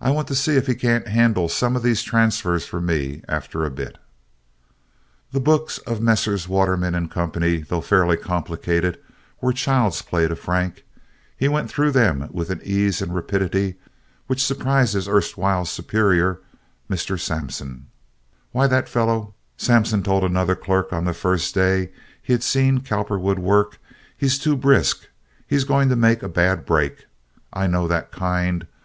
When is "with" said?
12.30-12.50